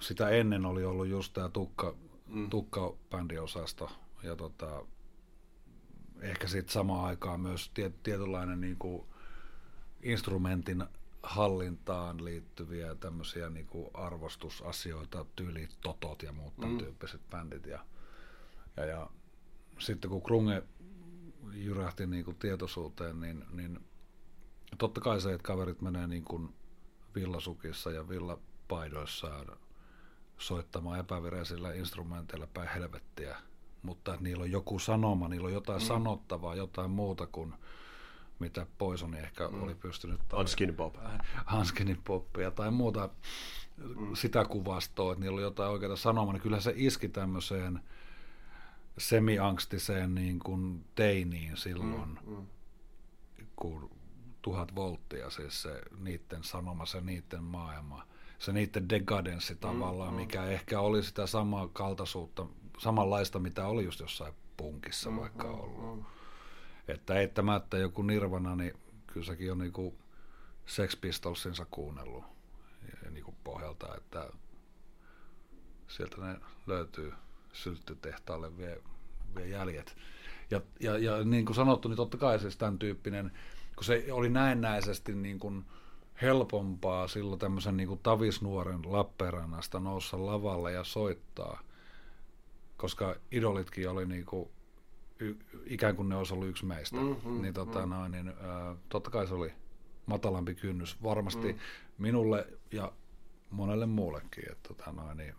[0.00, 1.94] sitä ennen oli ollut just tämä tukka,
[2.26, 2.50] mm.
[2.50, 3.90] tukka-bändiosasto
[4.22, 4.84] ja tota,
[6.20, 9.06] ehkä sitten samaan aikaan myös tiet, tietynlainen niin kuin
[10.02, 10.84] instrumentin
[11.22, 16.78] hallintaan liittyviä tämmöisiä niin kuin arvostusasioita, tyyli totot ja muut mm.
[16.78, 17.66] tyyppiset bändit.
[17.66, 17.84] Ja,
[18.76, 19.10] ja, ja
[19.78, 20.62] sitten kun Krunge
[21.52, 23.80] jyrähti niin kuin tietoisuuteen, niin, niin
[24.78, 26.54] totta kai se, että kaverit menee niin kuin
[27.14, 29.46] villasukissa ja villapaidoissaan
[30.38, 33.36] soittamaan epävireisillä instrumenteilla päin helvettiä–
[33.86, 35.86] mutta että niillä on joku sanoma, niillä on jotain mm.
[35.86, 37.54] sanottavaa, jotain muuta kuin
[38.38, 39.62] mitä Poisoni ehkä mm.
[39.62, 40.20] oli pystynyt...
[40.32, 40.94] Hanskin Pop.
[41.44, 43.08] Hanskin Popia tai muuta
[43.76, 44.14] mm.
[44.14, 47.80] sitä kuvastoa, että niillä on jotain oikeaa sanomaa, niin kyllä se iski tämmöiseen
[48.98, 52.36] semiangstiseen niin kuin teiniin silloin, mm.
[52.36, 52.46] Mm.
[53.56, 53.90] kun
[54.42, 58.06] tuhat volttia, siis se niiden sanoma, se niiden maailma,
[58.38, 60.20] se niiden dekadenssi tavallaan, mm, mm.
[60.20, 62.46] mikä ehkä oli sitä samaa kaltaisuutta,
[62.78, 65.96] samanlaista, mitä oli just jossain punkissa mm, vaikka mm, ollut.
[65.98, 66.04] Mm.
[66.88, 68.74] Että eittämättä joku Nirvana, niin
[69.06, 69.98] kyllä sekin on niinku
[70.66, 72.24] Sex Pistolsinsa kuunnellut
[73.04, 74.30] ja niinku pohjalta, että
[75.88, 77.12] sieltä ne löytyy
[77.52, 78.80] sylttytehtaalle vie,
[79.36, 79.96] vie jäljet.
[80.50, 83.32] Ja, ja, ja niin kuin sanottu, niin totta kai siis tämän tyyppinen,
[83.76, 85.64] kun se oli näennäisesti niin kuin
[86.22, 91.60] helpompaa silloin tämmöisen niin kuin tavisnuoren Lappeenrannasta noussa lavalle ja soittaa,
[92.76, 94.48] koska idolitkin oli niin kuin,
[95.20, 95.34] y,
[95.64, 96.96] ikään kuin ne olisi ollut yksi meistä.
[96.96, 97.90] Mm-hmm, niin, tota, mm.
[97.90, 99.52] noin, niin äh, totta kai se oli
[100.06, 101.58] matalampi kynnys varmasti mm.
[101.98, 102.92] minulle ja
[103.50, 104.52] monelle muullekin.
[104.52, 105.34] Että, tota, noin, niin,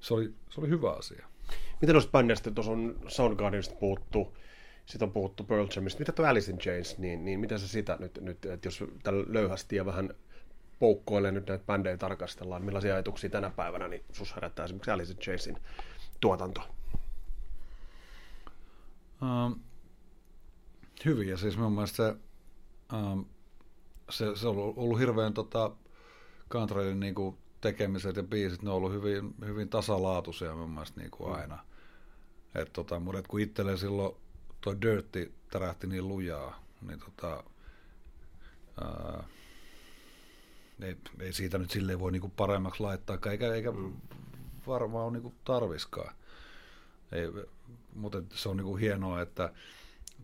[0.00, 1.26] se, oli, se oli hyvä asia.
[1.80, 4.36] Miten noista bändeistä, tuossa on Soundgardenista puhuttu,
[4.86, 5.98] sitten on puhuttu Pearl Jamista.
[5.98, 9.24] Mitä tuo Alice in Chains, niin, niin miten se sitä nyt, nyt että jos tällä
[9.28, 10.14] löyhästi ja vähän
[10.78, 15.18] poukkoilee nyt näitä bändejä tarkastellaan, millaisia ajatuksia tänä päivänä, niin sus herättää esimerkiksi Alice in
[15.18, 15.56] Chainsin
[16.20, 16.60] tuotanto?
[19.22, 19.60] Um,
[21.04, 22.16] hyviä, siis mun mielestä se,
[22.96, 23.24] um,
[24.10, 25.70] se, se on ollut hirveän tota,
[26.50, 31.10] Cantrellin niin kuin, tekemiset ja biisit, ne on ollut hyvin, hyvin tasalaatuisia mun mielestä niin
[31.10, 31.34] kuin mm.
[31.34, 31.64] aina.
[32.54, 34.16] Et, tota, mutta kun itselleen silloin
[34.60, 37.44] tuo Dirty tärähti niin lujaa, niin tota,
[38.80, 39.24] ää,
[40.82, 43.92] ei, ei siitä nyt silleen voi niinku paremmaksi laittaa, eikä, eikä mm.
[44.70, 46.14] Varmaan niinku tarviskaan.
[47.12, 47.26] Ei,
[47.94, 49.52] mutta se on niinku hienoa, että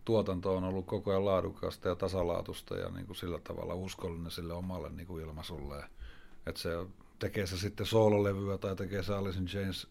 [0.04, 4.90] tuotanto on ollut koko ajan laadukasta ja tasalaatusta ja niinku sillä tavalla uskollinen sille omalle
[4.90, 5.84] niinku ilmaisulle.
[6.46, 6.70] Että se
[7.18, 9.86] tekee se sitten soololevyä tai tekee se Alice in James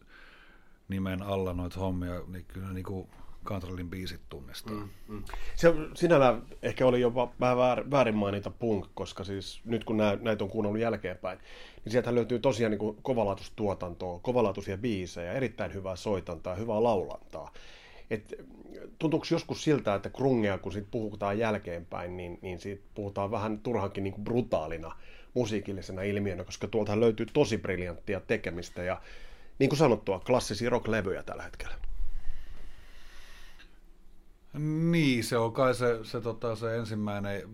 [0.88, 3.08] nimen alla noita hommia, niin kyllä niinku
[3.46, 4.74] Controlin biisit tunnistaa.
[4.74, 5.24] Mm, mm.
[5.54, 10.44] Se sinällään ehkä oli jopa vähän väär, väärin mainita punk, koska siis nyt kun näitä
[10.44, 11.38] on kuunnellut jälkeenpäin,
[11.84, 17.52] niin sieltä löytyy tosiaan niin kovalaatustuotantoa, kovalaatuisia biisejä, erittäin hyvää soitantaa, hyvää laulantaa.
[18.10, 18.34] Et,
[18.98, 24.04] tuntuuko joskus siltä, että krungea, kun siitä puhutaan jälkeenpäin, niin, niin siitä puhutaan vähän turhankin
[24.04, 24.96] niin brutaalina
[25.34, 29.00] musiikillisena ilmiönä, koska tuolta löytyy tosi briljanttia tekemistä ja
[29.58, 31.74] niin kuin sanottua, klassisia rock-levyjä tällä hetkellä.
[34.58, 37.48] Niin, se on kai se, se, tota, se ensimmäinen,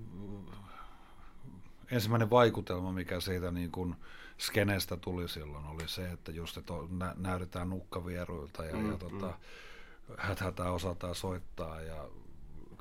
[1.90, 3.94] ensimmäinen vaikutelma, mikä siitä niin kuin
[4.38, 9.26] skenestä tuli silloin, oli se, että just että nä, näytetään nukkavieruilta ja, mm, ja tota,
[9.26, 10.14] mm.
[10.18, 12.08] häthätää osataan soittaa ja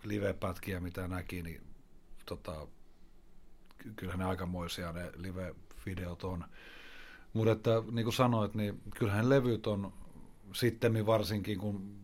[0.03, 1.61] live-pätkiä, mitä näki, niin
[2.25, 2.67] tota,
[3.95, 6.43] kyllähän ne aikamoisia ne live-videot on.
[7.33, 9.93] Mutta että niin kuin sanoit, niin kyllähän levyt on
[10.53, 12.00] sitten varsinkin, kun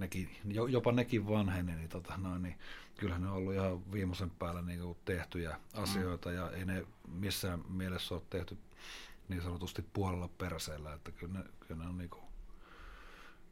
[0.00, 0.30] nekin,
[0.68, 2.58] jopa nekin vanheni, niin, tota, noin, niin
[2.96, 6.34] kyllähän ne on ollut ihan viimeisen päällä niin kuin tehtyjä asioita mm.
[6.34, 8.56] ja ei ne missään mielessä ole tehty
[9.28, 12.24] niin sanotusti puolella perseellä, että kyllä ne, kyllä ne on niin kuin,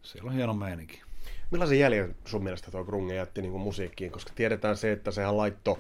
[0.03, 1.03] siellä on hieno meininki.
[1.51, 5.37] Millaisen jäljen sun mielestä tuo Grunge jätti niin kuin musiikkiin, koska tiedetään se, että sehän
[5.37, 5.79] laittoi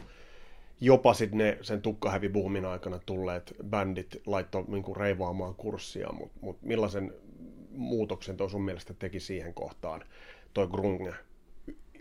[0.80, 6.62] jopa sit ne sen tukkahävi-boomin aikana tulleet bändit laittoi niin kuin reivoamaan kurssia, mutta mut
[6.62, 7.14] millaisen
[7.70, 10.04] muutoksen tuo sun mielestä teki siihen kohtaan
[10.54, 11.14] toi grunge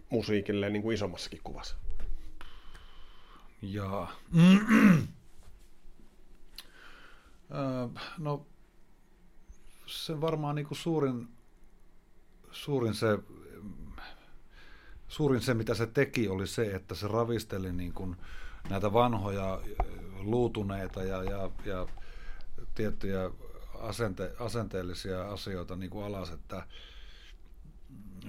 [0.10, 1.76] musiikille niin kuin isommassakin kuvassa?
[3.62, 4.12] Jaa.
[8.18, 8.46] no,
[9.86, 11.28] se varmaan niin kuin suurin,
[12.52, 13.20] suurin se,
[15.08, 18.16] suurin se, mitä se teki, oli se, että se ravisteli niin kuin
[18.70, 19.62] näitä vanhoja
[20.20, 21.88] luutuneita ja, ja, ja
[22.76, 23.32] tiettyjä
[23.80, 26.68] asente, asenteellisia asioita niin kuin alas, että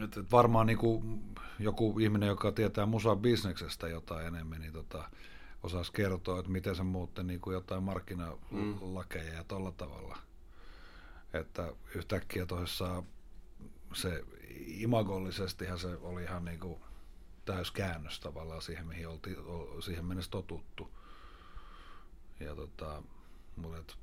[0.03, 1.23] et, et varmaan niin kuin
[1.59, 5.11] joku ihminen, joka tietää musa-bisneksestä jotain enemmän, niin tota,
[5.63, 9.37] osaisi kertoa, että miten se muutti niin kuin jotain markkinalakeja mm.
[9.37, 10.19] ja tolla tavalla.
[11.33, 13.05] Että yhtäkkiä tosissaan
[13.93, 14.25] se
[14.67, 16.81] imagollisestihan se oli ihan niin kuin
[17.45, 19.37] täyskäännös tavallaan siihen, mihin oltiin,
[19.81, 20.91] siihen mennessä totuttu.
[22.41, 23.03] Ja tota,
[23.57, 23.95] mutta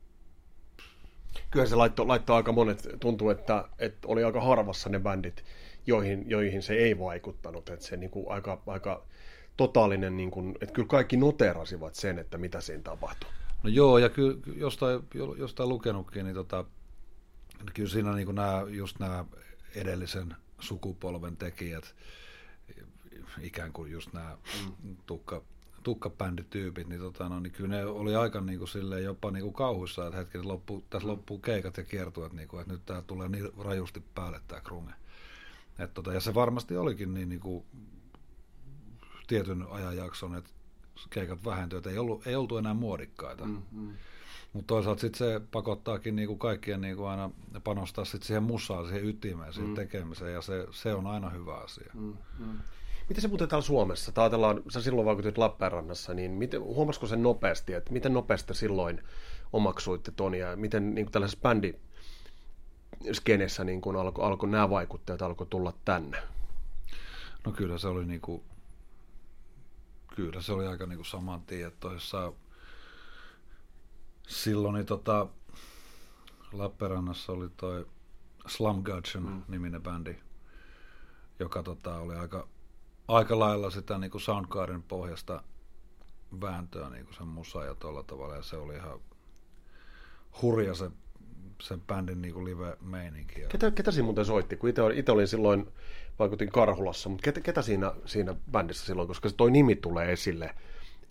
[1.51, 5.43] Kyllä se laittoi, laittoi aika monet, tuntuu, että, että oli aika harvassa ne bändit,
[5.87, 7.69] joihin, joihin se ei vaikuttanut.
[7.69, 9.03] Että se niin kuin aika, aika
[9.57, 13.29] totaalinen, niin kuin, että kyllä kaikki noterasivat sen, että mitä siinä tapahtui.
[13.63, 14.99] No joo, ja kyllä jostain,
[15.37, 16.65] jostain lukenutkin, niin tota,
[17.73, 19.25] kyllä siinä niin kuin nämä, just nämä
[19.75, 21.95] edellisen sukupolven tekijät,
[23.41, 24.95] ikään kuin just nämä mm.
[25.05, 25.41] tukka,
[25.83, 29.53] tukkabändityypit, niin, tota, no, niin kyllä ne oli aika niin kuin, silleen, jopa niin kuin
[29.53, 31.11] kauhuissa, että hetki, loppu, tässä mm.
[31.11, 34.93] loppuu keikat ja kiertueet, niin kuin, että nyt tämä tulee niin rajusti päälle tämä krunge.
[35.79, 37.65] Et, tota, ja se varmasti olikin niin, niin kuin,
[39.27, 40.49] tietyn ajanjakson, että
[41.09, 43.45] keikat vähentyivät, ei, ollut, ei oltu enää muodikkaita.
[43.45, 43.93] Mm, mm.
[44.53, 47.31] Mutta toisaalta sit se pakottaakin niinku kaikkien niinku aina
[47.63, 49.75] panostaa sit siihen musaan, siihen ytimeen, siihen mm.
[49.75, 51.91] tekemiseen, ja se, se on aina hyvä asia.
[51.93, 52.59] Mm, mm.
[53.11, 54.11] Miten se muuten täällä Suomessa?
[54.15, 59.03] Ajatellaan, sä silloin vaikutit Lappeenrannassa, niin miten, huomasiko sen nopeasti, että miten nopeasti silloin
[59.53, 61.73] omaksuitte ton ja miten niin kuin tällaisessa bändi
[63.13, 66.17] skenessä niin kuin alkoi alko, nämä vaikuttajat alkoi tulla tänne?
[67.45, 68.43] No kyllä se oli niin kuin,
[70.15, 72.33] kyllä se oli aika niin kuin saman tien, että toissa,
[74.27, 75.27] silloin niin tota,
[76.53, 77.87] Lappeenrannassa oli toi
[78.47, 79.41] Slum Gudgeon mm.
[79.47, 80.15] niminen bändi,
[81.39, 82.47] joka tota, oli aika
[83.11, 85.43] aika lailla sitä niin kuin Soundgarden pohjasta
[86.41, 88.35] vääntöä niin kuin sen musa ja tuolla tavalla.
[88.35, 88.99] Ja se oli ihan
[90.41, 90.91] hurja se,
[91.61, 93.41] sen bändin niin kuin live-meininki.
[93.49, 94.57] Ketä, ketä siinä muuten soitti?
[94.57, 95.71] Kun itse, itse olin silloin,
[96.19, 100.55] vaikutin Karhulassa, mutta ketä, ketä siinä, siinä bändissä silloin, koska se toi nimi tulee esille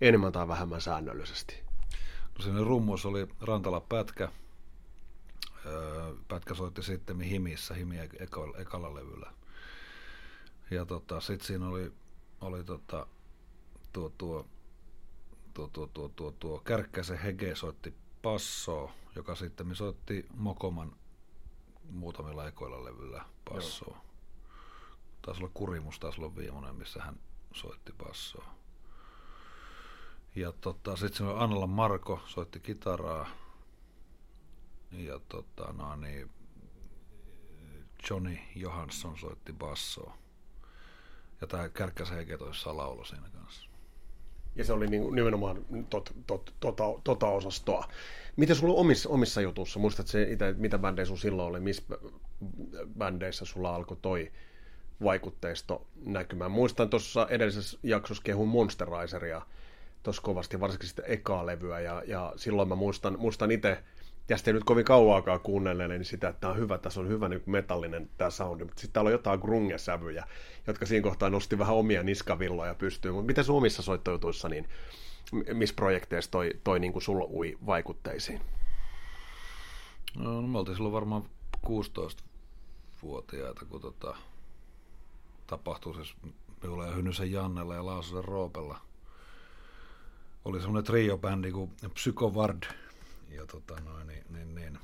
[0.01, 1.61] enemmän tai vähemmän säännöllisesti?
[2.39, 4.29] No siinä rummuissa oli Rantala Pätkä.
[6.29, 7.97] Pätkä soitti sitten Himissä, Himi
[8.59, 9.31] ekalla levyllä
[10.71, 11.93] ja tota, sitten siinä oli,
[12.41, 13.07] oli tota,
[13.93, 14.47] tuo, tuo,
[15.55, 20.97] tuo, tuo, tuo, tuo, tuo Kärkkäisen Hege soitti passoa, joka sitten soitti Mokoman
[21.91, 23.95] muutamilla ekoilla levyllä passoa.
[23.95, 24.05] Joo.
[25.23, 27.21] Taisi olla Kurimus, taisi olla viimeinen, missä hän
[27.55, 28.55] soitti passoa.
[30.35, 33.31] Ja tota, sitten se on Annala Marko, soitti kitaraa.
[34.93, 36.31] Ja tota, no niin,
[38.11, 40.19] Johnny Johansson soitti bassoa.
[41.41, 43.71] Ja tämä Kärkkäs Heike toissa laulo siinä kanssa.
[44.57, 47.89] Ja se oli niin, nimenomaan tot, tot, tota, tota osastoa.
[48.37, 51.83] Miten sulla omissa, omissa jutuissa, muistat se itse, mitä bändejä sun silloin oli, missä
[52.99, 54.33] bändeissä sulla alkoi toi
[55.05, 56.51] vaikutteisto näkymään?
[56.51, 59.43] Muistan tuossa edellisessä jaksossa kehun Monsteraiseria
[60.03, 63.83] tuossa kovasti, varsinkin sitä ekaa levyä, ja, ja silloin mä muistan, muistan itse,
[64.35, 67.29] tästä ei nyt kovin kauaakaan kuunnelleeni niin sitä, että tämä on hyvä, tässä on hyvä
[67.29, 70.25] niin metallinen tämä soundi, mutta sitten täällä on jotain grunge-sävyjä,
[70.67, 73.15] jotka siinä kohtaa nosti vähän omia niskavilloja pystyyn.
[73.15, 74.69] Mutta miten sun omissa soittojutuissa, niin
[75.53, 78.41] missä projekteissa toi, toi niin kuin sulla ui vaikutteisiin?
[80.17, 81.23] No, no, me oltiin silloin varmaan
[81.67, 84.17] 16-vuotiaita, kun tota,
[85.47, 86.15] tapahtui siis
[86.63, 88.81] minulla ja Hynysen Jannella ja Laasosen Roopella.
[90.45, 92.63] Oli semmoinen trio-bändi kuin Psykovard,
[93.31, 94.79] ja tota noin, niin, niin, niin,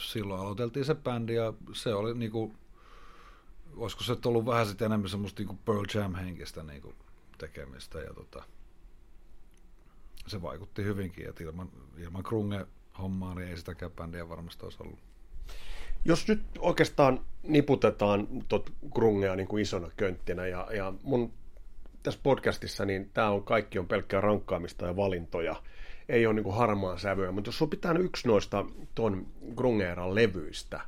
[0.00, 2.54] silloin aloiteltiin se bändi ja se oli niinku,
[3.76, 6.94] olisiko se ollut vähän sitten enemmän semmoista niinku Pearl Jam-henkistä niinku
[7.38, 8.42] tekemistä ja tota,
[10.26, 14.98] se vaikutti hyvinkin, että ilman, ilman Krunge-hommaa niin ei sitäkään bändiä varmasti olisi ollut.
[16.04, 21.32] Jos nyt oikeastaan niputetaan tuot Grungea niin kuin isona könttinä ja, ja mun
[22.02, 25.62] tässä podcastissa, niin tämä on kaikki on pelkkää rankkaamista ja valintoja
[26.08, 30.80] ei ole niin harmaa sävyä, mutta jos on pitää yksi noista tuon Grungeeran levyistä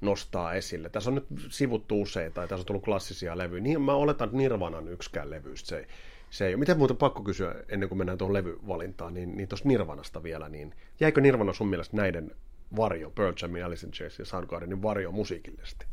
[0.00, 3.94] nostaa esille, tässä on nyt sivuttu useita, ja tässä on tullut klassisia levyjä, niin mä
[3.94, 5.86] oletan, että Nirvanan yksikään levyistä se ei,
[6.30, 6.58] se ei ole.
[6.58, 10.74] Miten muuten pakko kysyä, ennen kuin mennään tuohon levyvalintaan, niin, niin tuosta Nirvanasta vielä, niin
[11.00, 12.30] jäikö Nirvana sun mielestä näiden
[12.76, 15.86] varjo, Pearl Jam, Alice in Chains ja Soundgardenin varjo musiikillisesti?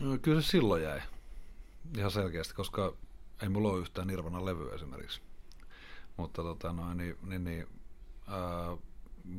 [0.00, 1.00] No, kyllä se silloin jäi.
[1.98, 2.94] Ihan selkeästi, koska
[3.42, 5.20] ei mulla ole yhtään Nirvanan levyä esimerkiksi.
[6.16, 7.66] Mutta tota noin, niin, niin, niin
[8.26, 8.76] ää,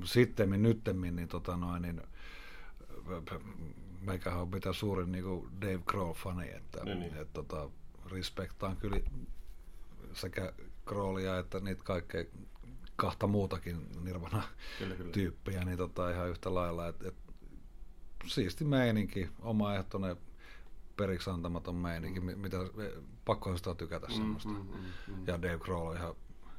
[0.04, 2.02] sittemmin, nyttemmin, niin, tota noin, niin
[4.02, 7.18] meikähän on mitä suurin niin kuin Dave Grohl-fani, että niin, niin.
[7.18, 7.70] Et, tota,
[8.12, 9.00] respektaan kyllä
[10.14, 10.54] sekä
[10.86, 12.24] Grohlia että niitä kaikkea
[12.96, 17.16] kahta muutakin Nirvana-tyyppiä, niin tota, ihan yhtä lailla, että et,
[18.26, 20.18] siisti meininki, omaehtoinen
[20.98, 22.40] periksi antamaton meininki, mm.
[22.40, 22.58] mitä
[23.26, 24.50] pakkohan sitä tykätä mm, semmoista.
[24.50, 25.28] Mm, mm, mm.
[25.28, 26.16] Ja Dave Grohl on ihan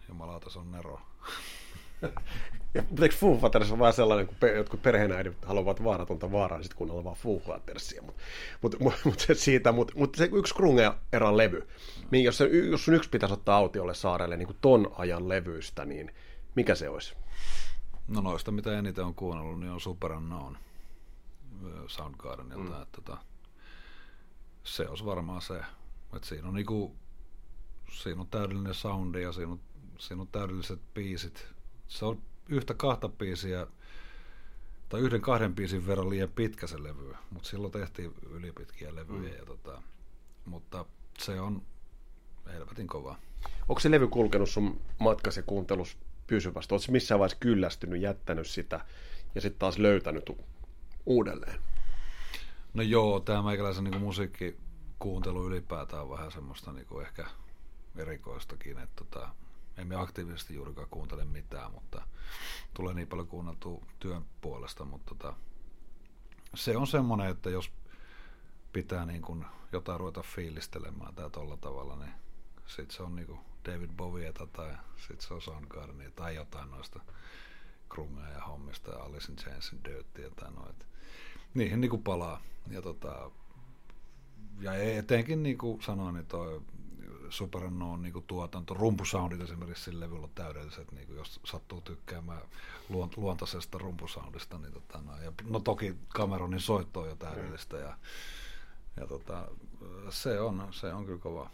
[0.08, 1.00] Jumalauta, se on Nero.
[2.74, 6.64] ja, eikö Foo Fighters on vähän sellainen, kun pe- jotkut perheenäidit haluavat vaaratonta vaaraa, niin
[6.64, 8.02] sitten kuunnella vaan Foo Fightersia.
[8.02, 8.22] Mutta
[8.62, 11.68] mut, mut, mut se siitä, mutta mut se yksi Krunge-eran levy,
[12.10, 15.84] niin jos, se, jos sun yksi pitäisi ottaa autiolle saarelle niin kuin ton ajan levyistä,
[15.84, 16.14] niin
[16.54, 17.14] mikä se olisi?
[18.08, 20.56] No noista, mitä eniten on kuunnellut, niin on Super Unknown
[21.86, 22.74] Soundgardenilta.
[22.74, 22.82] Mm.
[22.82, 23.18] Että, tota,
[24.64, 25.60] se olisi varmaan se.
[26.16, 26.96] Että siinä on niinku,
[27.92, 29.60] siinä on täydellinen soundi ja siinä on
[29.98, 31.46] siinä on täydelliset biisit.
[31.88, 33.66] Se on yhtä kahta biisiä,
[34.88, 39.32] tai yhden kahden biisin verran liian pitkä se levy, mutta silloin tehtiin ylipitkiä levyjä.
[39.32, 39.38] Mm.
[39.38, 39.82] Ja tota,
[40.44, 40.84] mutta
[41.18, 41.62] se on
[42.46, 43.16] helvetin kova.
[43.68, 46.74] Onko se levy kulkenut sun matkasi kuuntelus pysyvästi?
[46.74, 48.80] Oletko missään vaiheessa kyllästynyt, jättänyt sitä
[49.34, 50.30] ja sitten taas löytänyt
[51.06, 51.60] uudelleen?
[52.74, 57.26] No joo, tämä meikäläisen niin musiikkikuuntelu ylipäätään on vähän semmoista niin kuin ehkä
[57.96, 59.28] erikoistakin, että tota,
[59.76, 62.02] emme aktiivisesti juurikaan kuuntele mitään, mutta
[62.74, 65.34] tulee niin paljon kuunneltua työn puolesta, mutta tota,
[66.54, 67.70] se on semmoinen, että jos
[68.72, 72.12] pitää niin kuin jotain ruveta fiilistelemään tai tolla tavalla, niin
[72.66, 74.74] sit se on niin kuin David Bovieta tai
[75.08, 77.00] sit se on Soundgarden tai jotain noista
[77.88, 80.86] Krungaa ja hommista ja Alice in Chainsin Dirttiä tai noita.
[81.54, 82.40] Niihin niin kuin palaa.
[82.70, 83.30] Ja, tota,
[84.60, 86.62] ja etenkin niin kuin sanoin, niin toi
[87.36, 92.42] Supernoon niin tuotanto, rumpusoundit esimerkiksi sillä levyllä on täydelliset, niin kuin jos sattuu tykkäämään
[92.90, 97.96] luont- luontaisesta rumpusoundista, niin tota, no, ja, no toki Cameronin soitto on jo täydellistä ja,
[98.96, 99.48] ja tota,
[100.10, 101.50] se, on, se on kyllä kova.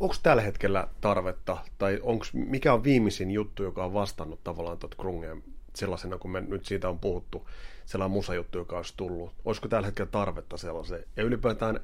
[0.00, 4.94] Onko tällä hetkellä tarvetta, tai onks, mikä on viimeisin juttu, joka on vastannut tavallaan tuot
[4.94, 5.44] Krungeen
[5.74, 7.48] sellaisena, kun me nyt siitä on puhuttu,
[7.86, 9.32] sellainen musajuttu, joka olisi tullut.
[9.44, 11.04] Olisiko tällä hetkellä tarvetta sellaiseen?
[11.16, 11.80] Ja ylipäätään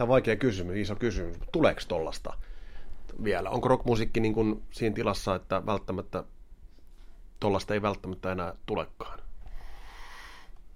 [0.00, 1.36] Tämä on vaikea kysymys, iso kysymys.
[1.52, 2.34] Tuleeko tollasta
[3.24, 3.50] vielä?
[3.50, 6.24] Onko rockmusiikki niin kuin siinä tilassa, että välttämättä
[7.40, 9.18] tollasta ei välttämättä enää tulekaan?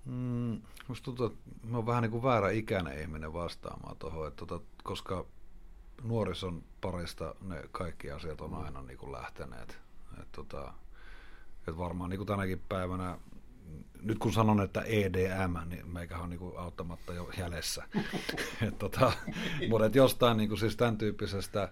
[0.04, 4.46] Mm, musta tuntuu, että mä oon vähän niin kuin väärä ikäinen ihminen vastaamaan tuohon, että
[4.46, 5.26] tota, koska
[6.02, 9.78] nuorison parista ne kaikki asiat on aina niin kuin lähteneet.
[10.22, 10.72] Et tota,
[11.68, 13.18] et varmaan niin kuin tänäkin päivänä
[14.04, 17.84] nyt kun sanon, että EDM, niin meikä on niinku auttamatta jo jäljessä.
[18.68, 19.12] et tota,
[19.68, 21.68] mutta et jostain niinku siis tämän tyyppisestä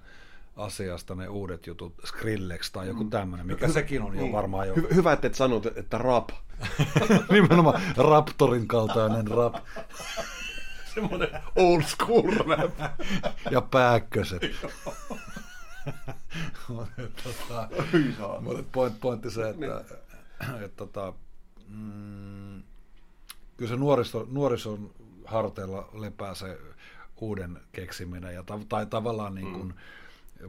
[0.57, 4.33] asiasta ne uudet jutut, Skrillex tai joku tämmöinen, mikä sekin on jo Niin.
[4.33, 6.31] varmaan jo Hy- hyvä, että et sanot, että rap.
[7.33, 9.55] nimenomaan Raptorin kaltainen rap
[10.95, 12.71] Semmoinen old school rap.
[13.51, 14.43] ja pääkköset.
[16.69, 17.69] Mutta tota,
[18.73, 19.85] point, pointti se, että,
[20.65, 21.13] että tota,
[21.73, 22.63] mm,
[23.57, 24.91] kyllä se nuoriso, nuorison
[25.25, 26.59] harteilla lepää se
[27.17, 29.75] uuden keksiminen ja ta, tai tavallaan niin kuin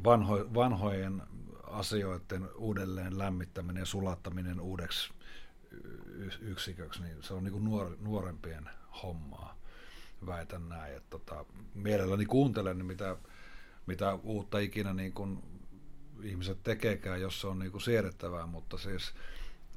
[0.03, 1.21] vanho, vanhojen
[1.63, 5.13] asioiden uudelleen lämmittäminen ja sulattaminen uudeksi
[6.07, 8.69] y- yksiköksi, niin se on niin kuin nuor, nuorempien
[9.03, 9.57] hommaa,
[10.25, 10.95] väitän näin.
[10.95, 11.45] Että tota,
[11.75, 13.17] mielelläni kuuntelen, mitä,
[13.85, 15.43] mitä uutta ikinä niin kuin
[16.23, 19.13] ihmiset tekeekään, jos se on niin kuin siedettävää, mutta siis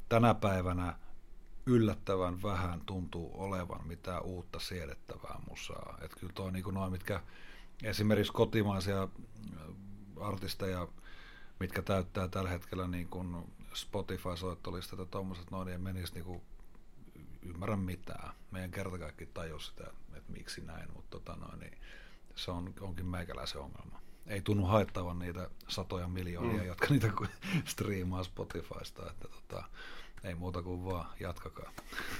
[0.08, 0.94] tänä päivänä
[1.66, 5.98] yllättävän vähän tuntuu olevan mitään uutta siedettävää musaa.
[6.02, 7.22] Että kyllä tuo niin kuin noin, mitkä
[7.82, 9.08] esimerkiksi kotimaisia äh,
[10.20, 10.88] artisteja,
[11.60, 13.44] mitkä täyttää tällä hetkellä niin kuin
[13.74, 16.42] Spotify-soittolistat ja tuommoiset noin, niin menisi niin kuin
[17.42, 18.30] ymmärrä mitään.
[18.50, 21.78] Meidän kerta kaikki tajus sitä, että miksi näin, mutta tota noin, niin
[22.34, 24.00] se on, onkin meikäläisen ongelma.
[24.26, 26.66] Ei tunnu haittavan niitä satoja miljoonia, mm.
[26.66, 27.12] jotka niitä
[27.64, 29.64] striimaa Spotifysta, että tota,
[30.26, 31.72] ei muuta kuin vaan jatkakaa.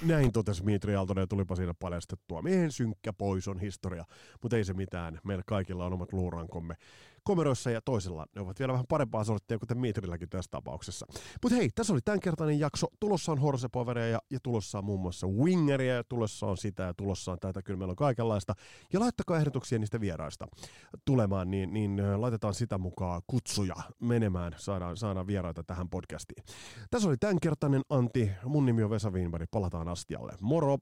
[0.03, 2.43] Näin totesi Mitri Aaltonen ja tulipa siinä paljastettua.
[2.43, 4.05] Miehen synkkä pois on historia,
[4.43, 5.21] mutta ei se mitään.
[5.25, 6.77] Meillä kaikilla on omat luurankomme
[7.27, 11.07] komeroissa ja toisella ne ovat vielä vähän parempaa sorttia, kuten Mitrilläkin tässä tapauksessa.
[11.43, 12.87] Mutta hei, tässä oli tämänkertainen jakso.
[13.01, 16.95] Tulossa on Horsepoveria ja, ja tulossa on muun muassa Wingeria ja tulossa on sitä ja
[16.95, 17.62] tulossa on tätä.
[17.62, 18.55] Kyllä meillä on kaikenlaista.
[18.93, 20.47] Ja laittakaa ehdotuksia niistä vieraista
[21.05, 24.55] tulemaan, niin, niin laitetaan sitä mukaan kutsuja menemään.
[24.57, 26.45] Saadaan, saadaan vieraita tähän podcastiin.
[26.91, 28.31] Tässä oli tämänkertainen Antti.
[28.45, 29.49] Mun nimi on Vesa Wienberg.
[29.51, 30.33] Palataan astialle.
[30.41, 30.79] Moro!